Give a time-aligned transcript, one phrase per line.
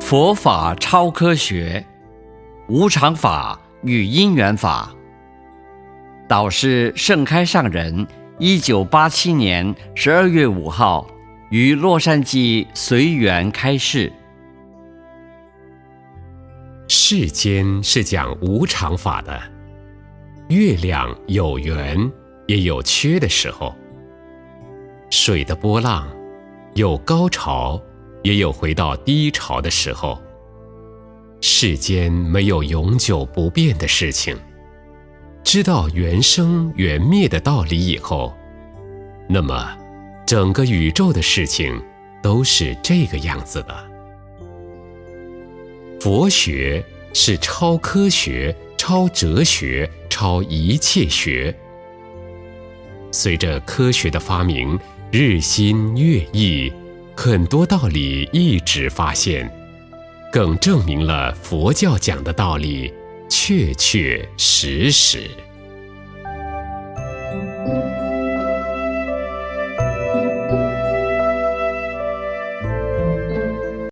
[0.00, 1.86] 佛法超科学，
[2.68, 4.92] 无常法与因缘法。
[6.30, 8.06] 导师盛开上人，
[8.38, 11.04] 一九八七年十二月五号
[11.50, 14.12] 于洛杉矶随缘开示。
[16.86, 19.42] 世间是讲无常法的，
[20.50, 21.98] 月亮有圆
[22.46, 23.74] 也有缺的时候，
[25.10, 26.08] 水的波浪
[26.74, 27.82] 有高潮。
[28.22, 30.20] 也有回到低潮的时候。
[31.40, 34.36] 世间没有永久不变的事情。
[35.42, 38.32] 知道缘生缘灭的道理以后，
[39.28, 39.76] 那么
[40.26, 41.82] 整个宇宙的事情
[42.22, 43.90] 都是这个样子的。
[46.00, 51.54] 佛学是超科学、超哲学、超一切学。
[53.10, 54.78] 随着科学的发明，
[55.10, 56.72] 日新月异。
[57.16, 59.52] 很多道理一直发现，
[60.32, 62.90] 更证明了佛教讲的道理
[63.50, 65.49] 确确实实。